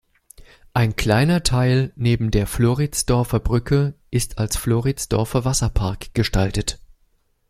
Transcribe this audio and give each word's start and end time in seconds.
Ein 0.73 0.95
kleiner 0.95 1.43
Teil 1.43 1.93
neben 1.95 2.31
der 2.31 2.47
Floridsdorfer 2.47 3.39
Brücke 3.39 3.93
ist 4.09 4.39
als 4.39 4.57
Floridsdorfer 4.57 5.45
Wasserpark 5.45 6.15
gestaltet. 6.15 6.79